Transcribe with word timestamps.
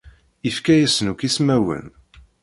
Ifka-asen 0.49 1.05
akk 1.11 1.21
ismawen. 1.27 1.85